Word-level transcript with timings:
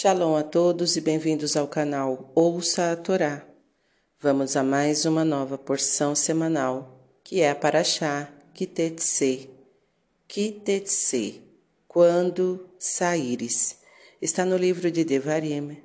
Shalom 0.00 0.36
a 0.36 0.44
todos 0.44 0.96
e 0.96 1.00
bem-vindos 1.00 1.56
ao 1.56 1.66
canal 1.66 2.30
Ouça 2.32 2.92
a 2.92 2.96
Torá. 2.96 3.44
Vamos 4.20 4.54
a 4.54 4.62
mais 4.62 5.04
uma 5.04 5.24
nova 5.24 5.58
porção 5.58 6.14
semanal, 6.14 7.04
que 7.24 7.40
é 7.40 7.50
a 7.50 7.54
Paraxá 7.56 8.32
Kitetse. 8.54 9.50
Kitetse, 10.28 11.42
quando 11.88 12.68
saíres. 12.78 13.78
Está 14.22 14.44
no 14.44 14.56
livro 14.56 14.88
de 14.88 15.02
Devarim, 15.02 15.82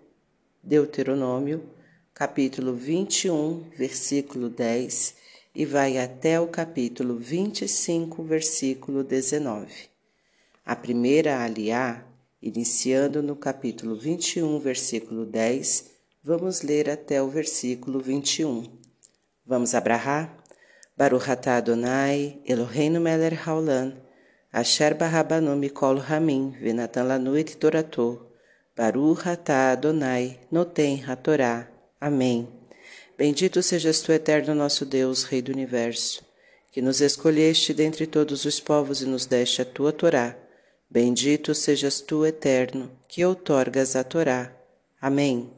Deuteronômio, 0.62 1.68
capítulo 2.14 2.76
21, 2.76 3.68
versículo 3.76 4.48
10, 4.48 5.16
e 5.56 5.66
vai 5.66 5.98
até 5.98 6.40
o 6.40 6.46
capítulo 6.46 7.18
25, 7.18 8.22
versículo 8.22 9.04
19. 9.04 9.90
A 10.64 10.76
primeira 10.76 11.44
aliá 11.44 12.06
Iniciando 12.46 13.24
no 13.24 13.38
capítulo 13.38 13.96
21, 13.96 14.60
versículo 14.60 15.26
10, 15.26 15.86
vamos 16.22 16.62
ler 16.62 16.90
até 16.90 17.24
o 17.24 17.30
versículo 17.30 18.02
21. 18.02 18.66
Vamos 19.46 19.74
abrahar? 19.74 20.44
Baruch 20.98 21.30
atah 21.30 21.56
Adonai, 21.56 22.42
Eloheinu 22.46 23.00
melech 23.00 23.48
haolam, 23.48 23.94
asher 24.52 24.94
barabanu 24.94 25.56
mikol 25.56 26.00
ramin, 26.00 26.52
venatan 26.60 27.08
lanuit 27.08 27.56
torato, 27.56 28.28
Baruch 28.76 29.26
atah 29.26 29.72
Adonai, 29.72 30.42
noten 30.52 31.02
hatorá. 31.08 31.72
Amém. 31.98 32.50
Bendito 33.18 33.64
sejas 33.64 34.02
tu, 34.02 34.12
eterno 34.12 34.54
nosso 34.54 34.86
Deus, 34.86 35.24
Rei 35.24 35.42
do 35.42 35.54
Universo, 35.54 36.22
que 36.74 36.82
nos 36.82 37.00
escolheste 37.00 37.74
dentre 37.74 38.06
todos 38.06 38.44
os 38.44 38.60
povos 38.60 39.02
e 39.02 39.06
nos 39.06 39.26
deste 39.26 39.62
a 39.62 39.66
tua 39.66 39.94
Torá 39.94 40.43
Bendito 40.94 41.56
sejas 41.56 42.02
tu, 42.02 42.24
eterno, 42.24 42.92
que 43.08 43.26
outorgas 43.26 43.96
a 43.96 44.04
Torá. 44.04 44.56
Amém. 45.02 45.50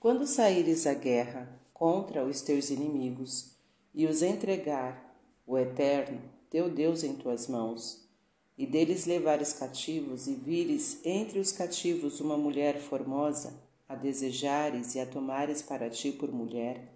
Quando 0.00 0.26
saíres 0.26 0.86
à 0.86 0.94
guerra 0.94 1.50
contra 1.74 2.24
os 2.24 2.40
teus 2.40 2.70
inimigos 2.70 3.50
e 3.94 4.06
os 4.06 4.22
entregar 4.22 5.14
o 5.46 5.58
Eterno, 5.58 6.18
teu 6.48 6.70
Deus, 6.70 7.04
em 7.04 7.12
tuas 7.16 7.46
mãos, 7.46 8.08
e 8.56 8.66
deles 8.66 9.04
levares 9.04 9.52
cativos 9.52 10.26
e 10.26 10.32
vires 10.32 10.98
entre 11.04 11.38
os 11.38 11.52
cativos 11.52 12.20
uma 12.20 12.38
mulher 12.38 12.80
formosa, 12.80 13.52
a 13.86 13.94
desejares 13.94 14.94
e 14.94 15.00
a 15.00 15.04
tomares 15.04 15.60
para 15.60 15.90
ti 15.90 16.10
por 16.10 16.32
mulher, 16.32 16.90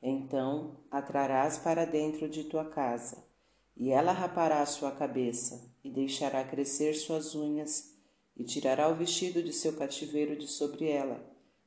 então 0.00 0.76
a 0.88 1.02
trarás 1.02 1.58
para 1.58 1.84
dentro 1.84 2.28
de 2.28 2.44
tua 2.44 2.64
casa 2.64 3.28
e 3.80 3.92
ela 3.92 4.12
rapará 4.12 4.64
sua 4.66 4.90
cabeça, 4.90 5.66
e 5.82 5.88
deixará 5.88 6.44
crescer 6.44 6.92
suas 6.92 7.34
unhas, 7.34 7.94
e 8.36 8.44
tirará 8.44 8.90
o 8.90 8.94
vestido 8.94 9.42
de 9.42 9.54
seu 9.54 9.72
cativeiro 9.72 10.36
de 10.36 10.46
sobre 10.46 10.86
ela. 10.86 11.18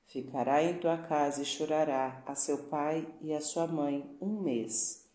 Ficará 0.06 0.64
em 0.64 0.78
tua 0.78 0.96
casa 0.96 1.42
e 1.42 1.46
chorará 1.46 2.22
a 2.28 2.36
seu 2.36 2.66
pai 2.66 3.12
e 3.20 3.34
a 3.34 3.42
sua 3.42 3.66
mãe 3.66 4.16
um 4.22 4.42
mês. 4.42 5.08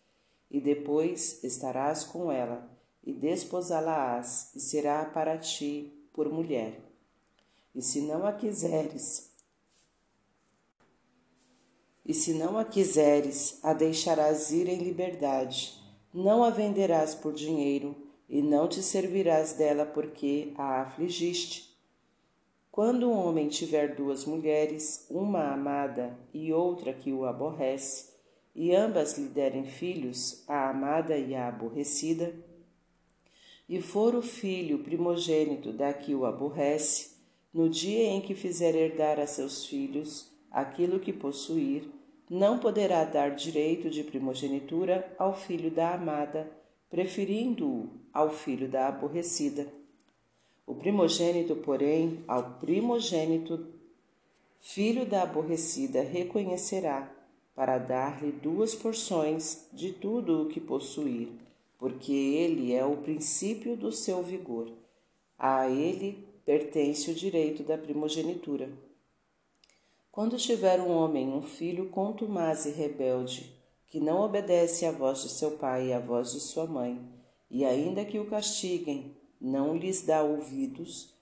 E 0.51 0.59
depois 0.59 1.41
estarás 1.41 2.03
com 2.03 2.29
ela, 2.29 2.69
e 3.01 3.13
desposá-la-ás, 3.13 4.51
e 4.53 4.59
será 4.59 5.05
para 5.05 5.37
ti 5.37 5.93
por 6.11 6.29
mulher. 6.29 6.81
E 7.73 7.81
se 7.81 8.01
não 8.01 8.27
a 8.27 8.33
quiseres, 8.33 9.31
e 12.05 12.13
se 12.13 12.33
não 12.33 12.57
a 12.57 12.65
quiseres, 12.65 13.57
a 13.63 13.71
deixarás 13.71 14.51
ir 14.51 14.67
em 14.67 14.79
liberdade 14.79 15.78
não 16.13 16.43
a 16.43 16.49
venderás 16.49 17.13
por 17.13 17.33
dinheiro, 17.33 17.95
e 18.27 18.41
não 18.41 18.67
te 18.67 18.81
servirás 18.83 19.53
dela 19.53 19.85
porque 19.85 20.53
a 20.55 20.81
afligiste. 20.81 21.75
Quando 22.71 23.09
um 23.09 23.13
homem 23.13 23.47
tiver 23.49 23.95
duas 23.95 24.23
mulheres, 24.23 25.07
uma 25.09 25.51
amada 25.51 26.15
e 26.33 26.53
outra 26.53 26.93
que 26.93 27.11
o 27.11 27.25
aborrece, 27.25 28.09
e 28.55 28.75
ambas 28.75 29.17
lhe 29.17 29.27
derem 29.27 29.65
filhos, 29.65 30.43
a 30.47 30.69
amada 30.69 31.17
e 31.17 31.33
a 31.33 31.47
aborrecida, 31.47 32.33
e 33.67 33.81
for 33.81 34.15
o 34.15 34.21
filho 34.21 34.79
primogênito 34.79 35.71
da 35.71 35.93
que 35.93 36.13
o 36.13 36.25
aborrece, 36.25 37.17
no 37.53 37.69
dia 37.69 38.05
em 38.05 38.21
que 38.21 38.35
fizer 38.35 38.75
herdar 38.75 39.19
a 39.19 39.25
seus 39.25 39.65
filhos 39.65 40.31
aquilo 40.51 40.99
que 40.99 41.11
possuir, 41.11 41.89
não 42.29 42.59
poderá 42.59 43.03
dar 43.05 43.31
direito 43.31 43.89
de 43.89 44.03
primogenitura 44.03 45.11
ao 45.17 45.35
filho 45.35 45.71
da 45.71 45.95
amada, 45.95 46.51
preferindo-o 46.89 47.89
ao 48.13 48.29
filho 48.29 48.67
da 48.67 48.87
aborrecida. 48.87 49.67
O 50.65 50.75
primogênito, 50.75 51.55
porém, 51.55 52.23
ao 52.27 52.57
primogênito, 52.59 53.65
filho 54.59 55.05
da 55.05 55.23
aborrecida, 55.23 56.01
reconhecerá, 56.03 57.11
para 57.55 57.79
dar-lhe 57.79 58.31
duas 58.31 58.75
porções 58.75 59.67
de 59.73 59.91
tudo 59.91 60.43
o 60.43 60.47
que 60.47 60.61
possuir, 60.61 61.29
porque 61.79 62.13
ele 62.13 62.73
é 62.73 62.85
o 62.85 62.97
princípio 62.97 63.75
do 63.75 63.91
seu 63.91 64.21
vigor. 64.21 64.71
A 65.37 65.67
ele 65.67 66.27
pertence 66.45 67.09
o 67.09 67.15
direito 67.15 67.63
da 67.63 67.77
primogenitura. 67.77 68.69
Quando 70.11 70.37
tiver 70.37 70.81
um 70.81 70.89
homem 70.89 71.29
um 71.29 71.41
filho 71.41 71.89
contumaz 71.89 72.65
e 72.65 72.71
rebelde, 72.71 73.55
que 73.85 73.99
não 73.99 74.21
obedece 74.21 74.83
à 74.85 74.91
voz 74.91 75.21
de 75.21 75.29
seu 75.29 75.51
pai 75.51 75.87
e 75.87 75.93
à 75.93 75.99
voz 75.99 76.31
de 76.31 76.39
sua 76.39 76.65
mãe, 76.65 76.99
e 77.49 77.63
ainda 77.63 78.03
que 78.03 78.19
o 78.19 78.27
castiguem, 78.27 79.15
não 79.39 79.77
lhes 79.77 80.01
dá 80.01 80.23
ouvidos, 80.23 81.13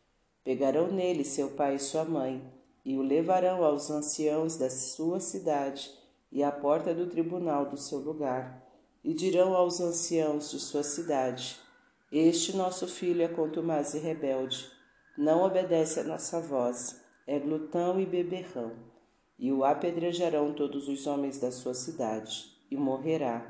pegarão 0.42 0.88
nele 0.88 1.25
seu 1.25 1.52
pai 1.52 1.75
e 1.75 1.80
sua 1.80 2.06
mãe, 2.06 2.42
e 2.86 2.98
o 2.98 3.02
levarão 3.02 3.64
aos 3.64 3.92
anciãos 3.92 4.56
da 4.56 4.70
sua 4.70 5.19
cidade 5.19 5.92
e 6.31 6.42
à 6.42 6.52
porta 6.52 6.94
do 6.94 7.08
tribunal 7.08 7.66
do 7.66 7.75
seu 7.75 8.00
lugar, 8.00 8.66
e 9.04 9.14
dirão 9.14 9.54
aos 9.54 9.81
anciãos 9.81 10.50
de 10.50 10.59
sua 10.59 10.84
cidade: 10.84 11.58
Este 12.09 12.56
nosso 12.56 12.88
filho 12.88 13.22
é 13.22 13.28
contumaz 13.28 13.94
e 13.94 14.00
rebelde, 14.00 14.66
não 15.18 15.44
obedece 15.44 16.00
à 16.00 16.04
nossa 16.06 16.40
voz 16.40 17.06
é 17.27 17.38
glutão 17.38 17.99
e 17.99 18.05
beberrão, 18.05 18.71
e 19.38 19.51
o 19.51 19.65
apedrejarão 19.65 20.53
todos 20.53 20.88
os 20.88 21.05
homens 21.05 21.38
da 21.38 21.51
sua 21.51 21.73
cidade, 21.73 22.45
e 22.71 22.77
morrerá, 22.77 23.45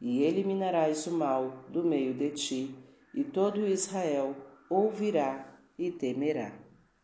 e 0.00 0.22
eliminarás 0.22 1.06
o 1.06 1.12
mal 1.12 1.64
do 1.68 1.84
meio 1.84 2.12
de 2.12 2.30
ti, 2.30 2.74
e 3.14 3.22
todo 3.22 3.66
Israel 3.66 4.34
ouvirá 4.68 5.46
e 5.78 5.90
temerá. 5.90 6.52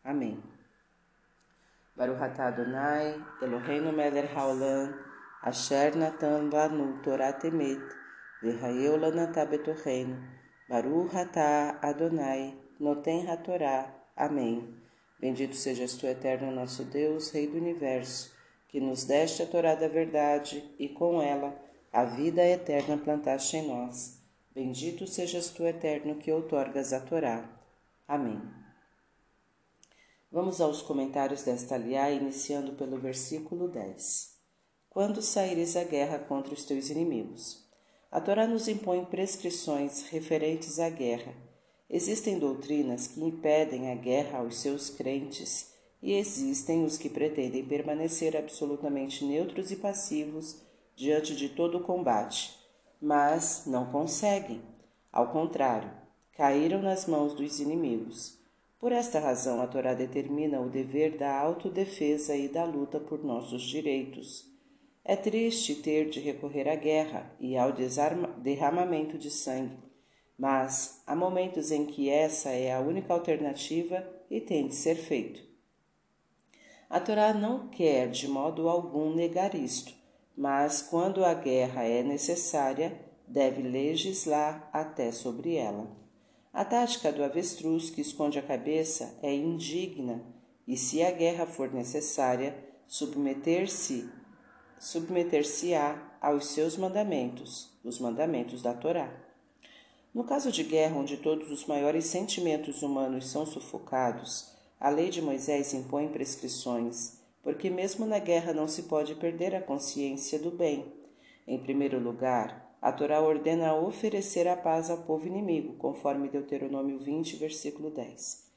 Amém. 0.03 0.37
Baruch 1.95 2.21
atah 2.21 2.47
Adonai, 2.47 3.15
Eloheinu 3.41 3.91
melech 3.91 4.31
haolam, 4.35 4.93
asher 5.41 5.95
natan 5.95 6.49
lanu 6.51 7.01
Torah 7.01 7.33
temet, 7.33 7.81
v'hayeu 8.43 8.97
lanatah 8.97 9.45
betorreino, 9.45 10.17
Baruch 10.69 11.15
atah 11.15 11.79
Adonai, 11.81 12.53
noten 12.79 13.25
hatorá. 13.25 13.89
Amém. 14.15 14.76
Bendito 15.19 15.55
sejas 15.55 15.95
tu, 15.95 16.05
eterno 16.05 16.51
nosso 16.51 16.83
Deus, 16.83 17.31
Rei 17.31 17.47
do 17.47 17.57
universo, 17.57 18.31
que 18.67 18.79
nos 18.79 19.03
deste 19.03 19.41
a 19.41 19.47
Torá 19.47 19.73
da 19.73 19.87
verdade 19.87 20.63
e 20.77 20.87
com 20.87 21.21
ela 21.21 21.59
a 21.91 22.05
vida 22.05 22.45
eterna 22.45 22.97
plantaste 22.97 23.57
em 23.57 23.67
nós. 23.67 24.21
Bendito 24.53 25.07
sejas 25.07 25.49
tu, 25.49 25.63
eterno, 25.65 26.15
que 26.15 26.31
outorgas 26.31 26.93
a 26.93 26.99
Torá. 26.99 27.49
Amém. 28.07 28.39
Vamos 30.31 30.61
aos 30.61 30.83
comentários 30.83 31.41
desta 31.43 31.75
aliá, 31.75 32.11
iniciando 32.11 32.73
pelo 32.73 32.99
versículo 32.99 33.67
10. 33.67 34.37
Quando 34.89 35.21
saíres 35.21 35.75
à 35.75 35.83
guerra 35.83 36.19
contra 36.19 36.53
os 36.53 36.63
teus 36.63 36.89
inimigos. 36.89 37.65
A 38.11 38.21
Torá 38.21 38.45
nos 38.45 38.67
impõe 38.67 39.03
prescrições 39.05 40.03
referentes 40.09 40.79
à 40.79 40.89
guerra 40.89 41.46
Existem 41.89 42.37
doutrinas 42.37 43.07
que 43.07 43.23
impedem 43.23 43.91
a 43.91 43.95
guerra 43.95 44.39
aos 44.39 44.59
seus 44.59 44.89
crentes 44.89 45.71
e 46.01 46.13
existem 46.13 46.83
os 46.83 46.97
que 46.97 47.09
pretendem 47.09 47.65
permanecer 47.65 48.35
absolutamente 48.35 49.23
neutros 49.23 49.71
e 49.71 49.77
passivos 49.77 50.61
diante 50.95 51.35
de 51.35 51.49
todo 51.49 51.77
o 51.77 51.83
combate, 51.83 52.53
mas 53.01 53.63
não 53.65 53.85
conseguem. 53.85 54.61
Ao 55.11 55.31
contrário, 55.31 55.89
caíram 56.33 56.81
nas 56.81 57.07
mãos 57.07 57.33
dos 57.33 57.59
inimigos. 57.59 58.37
Por 58.79 58.91
esta 58.91 59.19
razão, 59.19 59.61
a 59.61 59.67
Torá 59.67 59.93
determina 59.93 60.59
o 60.59 60.69
dever 60.69 61.17
da 61.17 61.39
autodefesa 61.39 62.35
e 62.35 62.47
da 62.47 62.63
luta 62.63 62.99
por 62.99 63.23
nossos 63.23 63.63
direitos. 63.63 64.45
É 65.03 65.15
triste 65.15 65.73
ter 65.75 66.09
de 66.09 66.19
recorrer 66.19 66.67
à 66.67 66.75
guerra 66.75 67.31
e 67.39 67.57
ao 67.57 67.71
derramamento 67.71 69.17
de 69.17 69.31
sangue, 69.31 69.77
mas 70.37 71.01
há 71.07 71.15
momentos 71.15 71.71
em 71.71 71.85
que 71.85 72.09
essa 72.09 72.49
é 72.49 72.73
a 72.73 72.79
única 72.79 73.13
alternativa 73.13 74.07
e 74.29 74.39
tem 74.39 74.67
de 74.67 74.75
ser 74.75 74.95
feito. 74.95 75.41
A 76.89 76.99
Torá 76.99 77.33
não 77.33 77.67
quer 77.67 78.09
de 78.09 78.27
modo 78.27 78.69
algum 78.69 79.13
negar 79.13 79.55
isto, 79.55 79.93
mas 80.35 80.81
quando 80.81 81.25
a 81.25 81.33
guerra 81.33 81.83
é 81.83 82.03
necessária, 82.03 83.01
deve 83.27 83.61
legislar 83.61 84.69
até 84.71 85.11
sobre 85.11 85.55
ela. 85.55 85.87
A 86.53 86.63
tática 86.63 87.11
do 87.11 87.23
avestruz 87.23 87.89
que 87.89 88.01
esconde 88.01 88.39
a 88.39 88.41
cabeça 88.41 89.19
é 89.21 89.33
indigna 89.33 90.23
e, 90.67 90.77
se 90.77 91.03
a 91.03 91.11
guerra 91.11 91.45
for 91.45 91.73
necessária, 91.73 92.55
submeter-se 92.87 94.09
submeter-se-á 94.79 96.17
aos 96.21 96.47
seus 96.47 96.77
mandamentos, 96.77 97.77
os 97.83 97.99
mandamentos 97.99 98.61
da 98.61 98.73
Torá. 98.73 99.26
No 100.13 100.23
caso 100.23 100.51
de 100.51 100.63
guerra 100.63 100.97
onde 100.97 101.17
todos 101.17 101.51
os 101.51 101.65
maiores 101.65 102.05
sentimentos 102.05 102.81
humanos 102.81 103.29
são 103.29 103.45
sufocados, 103.45 104.51
a 104.79 104.89
lei 104.89 105.09
de 105.09 105.21
Moisés 105.21 105.73
impõe 105.73 106.07
prescrições, 106.07 107.19
porque 107.43 107.69
mesmo 107.69 108.05
na 108.05 108.19
guerra 108.19 108.53
não 108.53 108.67
se 108.67 108.83
pode 108.83 109.15
perder 109.15 109.55
a 109.55 109.61
consciência 109.61 110.37
do 110.37 110.51
bem. 110.51 110.91
Em 111.47 111.57
primeiro 111.57 111.99
lugar, 111.99 112.75
a 112.81 112.91
Torá 112.91 113.21
ordena 113.21 113.75
oferecer 113.75 114.47
a 114.47 114.55
paz 114.55 114.89
ao 114.89 114.99
povo 114.99 115.25
inimigo, 115.25 115.73
conforme 115.77 116.29
Deuteronômio 116.29 116.99
20, 116.99 117.35
versículo 117.37 117.89
10. 117.89 118.47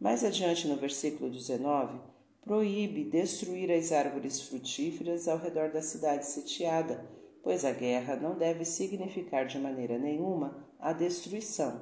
Mais 0.00 0.24
adiante, 0.24 0.66
no 0.66 0.76
versículo 0.76 1.30
19, 1.30 1.98
proíbe 2.42 3.04
destruir 3.04 3.70
as 3.72 3.92
árvores 3.92 4.40
frutíferas 4.40 5.26
ao 5.26 5.38
redor 5.38 5.70
da 5.70 5.82
cidade 5.82 6.26
sitiada, 6.26 7.04
pois 7.46 7.64
a 7.64 7.70
guerra 7.70 8.16
não 8.16 8.34
deve 8.34 8.64
significar 8.64 9.46
de 9.46 9.56
maneira 9.56 9.96
nenhuma 9.96 10.66
a 10.80 10.92
destruição. 10.92 11.80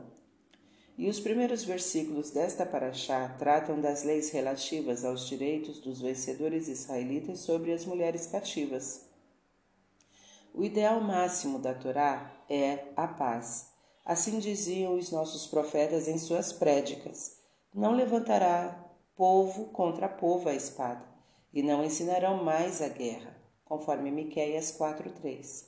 E 0.98 1.08
os 1.08 1.18
primeiros 1.18 1.64
versículos 1.64 2.30
desta 2.30 2.66
paraxá 2.66 3.34
tratam 3.38 3.80
das 3.80 4.02
leis 4.02 4.30
relativas 4.30 5.06
aos 5.06 5.26
direitos 5.26 5.80
dos 5.80 6.02
vencedores 6.02 6.68
israelitas 6.68 7.38
sobre 7.38 7.72
as 7.72 7.86
mulheres 7.86 8.26
cativas. 8.26 9.06
O 10.52 10.62
ideal 10.62 11.00
máximo 11.00 11.58
da 11.58 11.72
Torá 11.72 12.30
é 12.46 12.84
a 12.94 13.08
paz. 13.08 13.70
Assim 14.04 14.40
diziam 14.40 14.98
os 14.98 15.10
nossos 15.10 15.46
profetas 15.46 16.06
em 16.08 16.18
suas 16.18 16.52
prédicas: 16.52 17.38
Não 17.74 17.96
levantará 17.96 18.86
povo 19.16 19.68
contra 19.68 20.10
povo 20.10 20.46
a 20.46 20.54
espada, 20.54 21.06
e 21.54 21.62
não 21.62 21.82
ensinarão 21.82 22.44
mais 22.44 22.82
a 22.82 22.88
guerra, 22.88 23.34
conforme 23.64 24.10
Miqueias 24.10 24.72
4:3. 24.72 25.66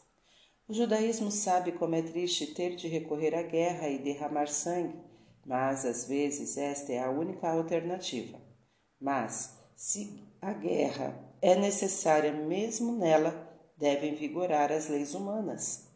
O 0.69 0.75
judaísmo 0.75 1.31
sabe 1.31 1.73
como 1.73 1.95
é 1.95 2.03
triste 2.03 2.49
ter 2.49 2.77
de 2.77 2.89
recorrer 2.89 3.35
à 3.35 3.43
guerra 3.43 3.89
e 3.89 3.99
derramar 3.99 4.49
sangue, 4.49 4.99
mas 5.45 5.85
às 5.85 6.07
vezes 6.07 6.57
esta 6.57 6.93
é 6.93 7.03
a 7.03 7.11
única 7.11 7.49
alternativa. 7.49 8.39
Mas, 9.01 9.59
se 9.77 10.21
a 10.41 10.53
guerra 10.53 11.15
é 11.41 11.55
necessária 11.55 12.33
mesmo 12.33 12.97
nela, 12.97 13.47
devem 13.77 14.15
vigorar 14.15 14.73
as 14.73 14.89
leis 14.89 15.15
humanas. 15.15 15.87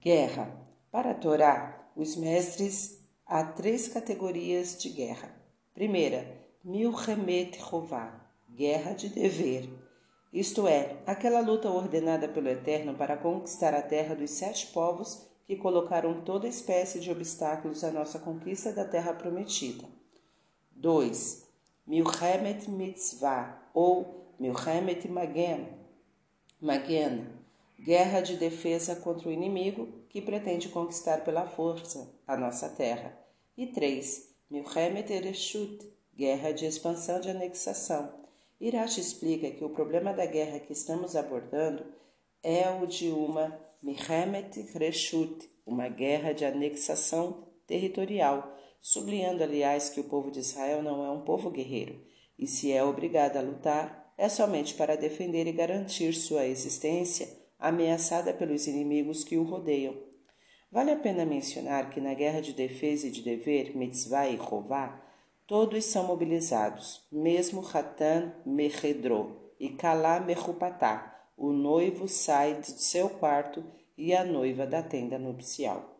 Guerra. 0.00 0.66
Para 0.90 1.10
a 1.10 1.14
Torá, 1.14 1.90
os 1.94 2.16
mestres 2.16 2.98
há 3.26 3.44
três 3.44 3.88
categorias 3.88 4.78
de 4.78 4.88
guerra. 4.88 5.30
Primeira, 5.74 6.26
Milchemet 6.64 7.58
Rová, 7.60 8.26
guerra 8.50 8.94
de 8.94 9.08
dever. 9.10 9.68
Isto 10.32 10.68
é, 10.68 10.96
aquela 11.06 11.40
luta 11.40 11.70
ordenada 11.70 12.28
pelo 12.28 12.48
Eterno 12.48 12.94
para 12.94 13.16
conquistar 13.16 13.74
a 13.74 13.80
terra 13.80 14.14
dos 14.14 14.30
sete 14.30 14.66
povos 14.68 15.26
que 15.46 15.56
colocaram 15.56 16.20
toda 16.20 16.46
espécie 16.46 17.00
de 17.00 17.10
obstáculos 17.10 17.82
à 17.82 17.90
nossa 17.90 18.18
conquista 18.18 18.70
da 18.70 18.84
terra 18.84 19.14
prometida. 19.14 19.84
2. 20.72 21.48
Milchemet 21.86 22.70
Mitzvah, 22.70 23.58
ou 23.72 24.26
Milchemet 24.38 25.08
Magen, 25.08 25.66
Maguena, 26.60 27.26
guerra 27.80 28.20
de 28.20 28.36
defesa 28.36 28.94
contra 28.94 29.30
o 29.30 29.32
inimigo 29.32 29.88
que 30.10 30.20
pretende 30.20 30.68
conquistar 30.68 31.24
pela 31.24 31.46
força 31.46 32.12
a 32.26 32.36
nossa 32.36 32.68
terra. 32.68 33.18
E 33.56 33.66
3. 33.66 34.28
Milchemet 34.50 35.10
Ereshut, 35.10 35.90
guerra 36.14 36.52
de 36.52 36.66
expansão 36.66 37.18
de 37.18 37.30
anexação. 37.30 38.17
Irache 38.60 39.00
explica 39.00 39.50
que 39.50 39.64
o 39.64 39.70
problema 39.70 40.12
da 40.12 40.26
guerra 40.26 40.58
que 40.58 40.72
estamos 40.72 41.14
abordando 41.14 41.84
é 42.42 42.68
o 42.70 42.86
de 42.86 43.08
uma 43.08 43.58
Milchemet 43.82 44.60
Reshut, 44.74 45.48
uma 45.64 45.88
guerra 45.88 46.32
de 46.32 46.44
anexação 46.44 47.46
territorial, 47.66 48.56
sublinhando, 48.80 49.42
aliás, 49.42 49.88
que 49.88 50.00
o 50.00 50.04
povo 50.04 50.30
de 50.30 50.40
Israel 50.40 50.82
não 50.82 51.04
é 51.04 51.10
um 51.10 51.22
povo 51.22 51.50
guerreiro, 51.50 52.00
e 52.36 52.46
se 52.46 52.72
é 52.72 52.82
obrigado 52.82 53.36
a 53.36 53.42
lutar, 53.42 54.12
é 54.16 54.28
somente 54.28 54.74
para 54.74 54.96
defender 54.96 55.46
e 55.46 55.52
garantir 55.52 56.12
sua 56.12 56.44
existência 56.44 57.28
ameaçada 57.58 58.32
pelos 58.32 58.66
inimigos 58.66 59.22
que 59.22 59.36
o 59.36 59.44
rodeiam. 59.44 59.94
Vale 60.70 60.90
a 60.90 60.96
pena 60.96 61.24
mencionar 61.24 61.90
que 61.90 62.00
na 62.00 62.14
guerra 62.14 62.40
de 62.40 62.52
defesa 62.52 63.06
e 63.06 63.10
de 63.10 63.22
dever, 63.22 63.76
mitzvah 63.76 64.28
e 64.28 64.36
rová, 64.36 65.07
todos 65.48 65.86
são 65.86 66.04
mobilizados, 66.04 67.00
mesmo 67.10 67.66
Hatan 67.66 68.34
Mehedro 68.44 69.54
e 69.58 69.70
Kalá 69.70 70.20
Mehupatá, 70.20 71.24
o 71.38 71.52
noivo 71.52 72.06
sai 72.06 72.60
de 72.60 72.82
seu 72.82 73.08
quarto 73.08 73.64
e 73.96 74.14
a 74.14 74.22
noiva 74.22 74.66
da 74.66 74.82
tenda 74.82 75.18
nupcial. 75.18 75.96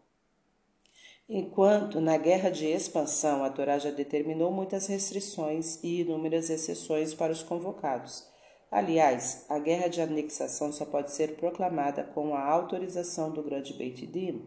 Enquanto 1.27 1.99
na 1.99 2.19
guerra 2.19 2.51
de 2.51 2.67
expansão 2.67 3.43
a 3.43 3.49
Torá 3.49 3.79
já 3.79 3.91
determinou 3.91 4.53
muitas 4.53 4.87
restrições 4.87 5.83
e 5.83 6.03
inúmeras 6.03 6.51
exceções 6.51 7.15
para 7.15 7.33
os 7.33 7.43
convocados. 7.43 8.29
Aliás, 8.71 9.47
a 9.49 9.59
guerra 9.59 9.89
de 9.89 10.03
anexação 10.03 10.71
só 10.73 10.85
pode 10.85 11.11
ser 11.11 11.37
proclamada 11.37 12.05
com 12.05 12.35
a 12.35 12.45
autorização 12.45 13.31
do 13.31 13.43
Grande 13.43 13.73
Beit 13.73 14.07
Din, 14.07 14.43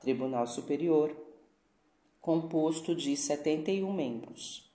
Tribunal 0.00 0.46
Superior, 0.48 1.29
composto 2.20 2.94
de 2.94 3.16
71 3.16 3.92
membros. 3.92 4.70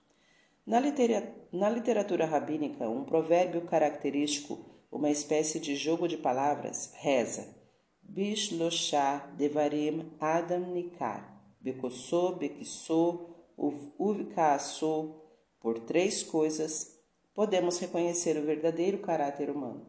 Na, 0.66 0.80
litera 0.80 1.34
na 1.52 1.70
literatura 1.70 2.26
rabínica, 2.26 2.88
um 2.88 3.04
provérbio 3.04 3.62
característico, 3.62 4.58
uma 4.90 5.10
espécie 5.10 5.60
de 5.60 5.76
jogo 5.76 6.08
de 6.08 6.16
palavras, 6.16 6.92
reza 6.94 7.54
Bishloshah 8.02 9.32
Devarim 9.36 10.12
Adam 10.20 10.72
Nikar 10.72 11.36
Becossô, 11.60 12.32
Bequissô, 12.32 13.30
Uvcaçô, 13.98 15.16
por 15.60 15.80
três 15.80 16.22
coisas, 16.22 16.96
podemos 17.34 17.78
reconhecer 17.78 18.36
o 18.36 18.44
verdadeiro 18.44 18.98
caráter 18.98 19.50
humano. 19.50 19.84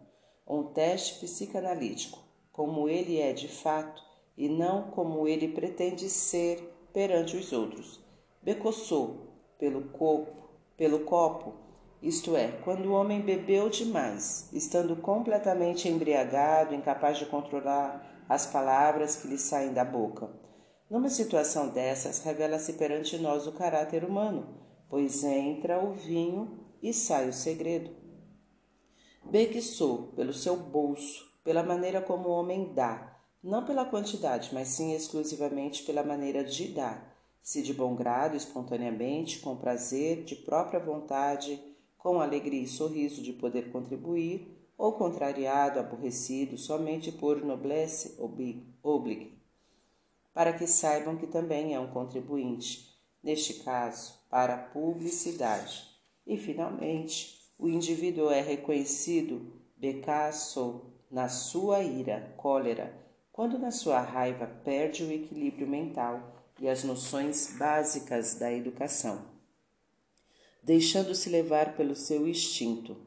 Um 0.47 0.63
teste 0.63 1.19
psicanalítico, 1.19 2.17
como 2.51 2.89
ele 2.89 3.19
é 3.19 3.31
de 3.31 3.47
fato 3.47 4.01
e 4.35 4.49
não 4.49 4.89
como 4.89 5.27
ele 5.27 5.49
pretende 5.49 6.09
ser 6.09 6.76
perante 6.97 7.37
os 7.37 7.53
outros. 7.53 7.99
Becossô, 8.41 9.17
pelo 9.59 9.89
corpo, 9.89 10.49
pelo 10.75 11.01
copo, 11.01 11.53
isto 12.01 12.35
é, 12.35 12.47
quando 12.63 12.87
o 12.87 12.93
homem 12.93 13.21
bebeu 13.21 13.69
demais, 13.69 14.49
estando 14.51 14.95
completamente 14.95 15.87
embriagado, 15.87 16.73
incapaz 16.73 17.19
de 17.19 17.27
controlar 17.27 18.25
as 18.27 18.47
palavras 18.47 19.17
que 19.17 19.27
lhe 19.27 19.37
saem 19.37 19.73
da 19.73 19.85
boca 19.85 20.27
numa 20.89 21.07
situação 21.09 21.69
dessas, 21.69 22.23
revela-se 22.23 22.73
perante 22.73 23.17
nós 23.19 23.45
o 23.45 23.51
caráter 23.51 24.03
humano, 24.03 24.57
pois 24.89 25.23
entra 25.23 25.83
o 25.83 25.91
vinho 25.91 26.65
e 26.81 26.93
sai 26.93 27.29
o 27.29 27.33
segredo. 27.33 27.91
sou 29.61 30.13
pelo 30.15 30.33
seu 30.33 30.55
bolso, 30.55 31.39
pela 31.43 31.61
maneira 31.61 32.01
como 32.01 32.29
o 32.29 32.31
homem 32.31 32.73
dá, 32.73 33.16
não 33.43 33.65
pela 33.65 33.85
quantidade, 33.85 34.49
mas 34.53 34.69
sim 34.69 34.93
exclusivamente 34.93 35.83
pela 35.83 36.03
maneira 36.03 36.43
de 36.43 36.69
dar, 36.69 37.15
se 37.41 37.61
de 37.61 37.73
bom 37.73 37.95
grado, 37.95 38.35
espontaneamente, 38.35 39.39
com 39.39 39.55
prazer, 39.55 40.23
de 40.23 40.35
própria 40.35 40.79
vontade, 40.79 41.59
com 41.97 42.19
alegria 42.19 42.63
e 42.63 42.67
sorriso 42.67 43.21
de 43.21 43.33
poder 43.33 43.71
contribuir, 43.71 44.47
ou 44.77 44.93
contrariado, 44.93 45.79
aborrecido, 45.79 46.57
somente 46.57 47.11
por 47.11 47.43
noblesse 47.43 48.15
oblique 48.19 49.37
para 50.37 50.53
que 50.53 50.67
saibam 50.67 51.17
que 51.17 51.25
também 51.25 51.73
é 51.73 51.79
um 51.79 51.87
contribuinte, 51.87 52.95
neste 53.23 53.55
caso, 53.55 54.13
para 54.29 54.53
a 54.53 54.57
publicidade. 54.59 55.83
E, 56.27 56.37
finalmente, 56.37 57.41
o 57.57 57.67
indivíduo 57.67 58.29
é 58.29 58.39
reconhecido 58.39 59.51
becasso 59.75 60.81
na 61.09 61.27
sua 61.27 61.81
ira, 61.81 62.35
cólera, 62.37 62.95
quando 63.37 63.59
na 63.59 63.69
sua 63.69 64.01
raiva 64.01 64.47
perde 64.65 65.03
o 65.03 65.11
equilíbrio 65.11 65.67
mental 65.67 66.43
e 66.59 66.67
as 66.67 66.83
noções 66.83 67.55
básicas 67.55 68.33
da 68.33 68.51
educação, 68.51 69.25
deixando-se 70.63 71.29
levar 71.29 71.77
pelo 71.77 71.95
seu 71.95 72.27
instinto 72.27 72.97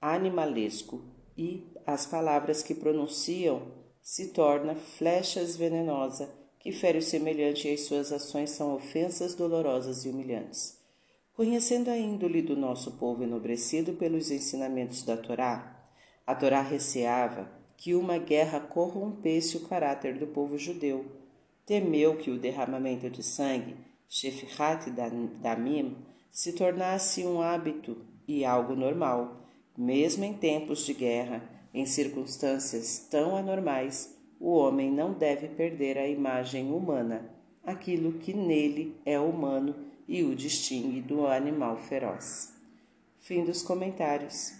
animalesco 0.00 1.02
e 1.36 1.74
as 1.84 2.06
palavras 2.06 2.62
que 2.62 2.72
pronunciam 2.72 3.66
se 4.00 4.28
torna 4.28 4.76
flechas 4.76 5.56
venenosas 5.56 6.28
que 6.60 6.70
fere 6.70 6.98
o 6.98 7.02
semelhante 7.02 7.66
e 7.66 7.74
as 7.74 7.80
suas 7.80 8.12
ações 8.12 8.50
são 8.50 8.76
ofensas 8.76 9.34
dolorosas 9.34 10.04
e 10.04 10.08
humilhantes. 10.08 10.78
Conhecendo 11.34 11.90
a 11.90 11.98
índole 11.98 12.42
do 12.42 12.56
nosso 12.56 12.92
povo 12.92 13.24
enobrecido 13.24 13.94
pelos 13.94 14.30
ensinamentos 14.30 15.02
da 15.02 15.16
Torá, 15.16 15.84
a 16.24 16.32
Torá 16.32 16.60
receava 16.60 17.59
que 17.80 17.94
uma 17.94 18.18
guerra 18.18 18.60
corrompesse 18.60 19.56
o 19.56 19.66
caráter 19.66 20.18
do 20.18 20.26
povo 20.26 20.58
judeu, 20.58 21.06
temeu 21.64 22.14
que 22.18 22.30
o 22.30 22.38
derramamento 22.38 23.08
de 23.08 23.22
sangue, 23.22 23.74
Shefrat 24.06 24.90
Damim, 25.40 25.96
se 26.30 26.52
tornasse 26.52 27.24
um 27.24 27.40
hábito 27.40 27.96
e 28.28 28.44
algo 28.44 28.76
normal, 28.76 29.46
mesmo 29.74 30.24
em 30.24 30.34
tempos 30.34 30.84
de 30.84 30.92
guerra, 30.92 31.42
em 31.72 31.86
circunstâncias 31.86 32.98
tão 33.10 33.34
anormais, 33.34 34.14
o 34.38 34.50
homem 34.50 34.92
não 34.92 35.14
deve 35.14 35.48
perder 35.48 35.96
a 35.96 36.06
imagem 36.06 36.70
humana, 36.70 37.30
aquilo 37.64 38.12
que 38.12 38.34
nele 38.34 38.94
é 39.06 39.18
humano 39.18 39.74
e 40.06 40.22
o 40.22 40.36
distingue 40.36 41.00
do 41.00 41.26
animal 41.26 41.78
feroz. 41.78 42.52
Fim 43.20 43.42
dos 43.42 43.62
comentários. 43.62 44.59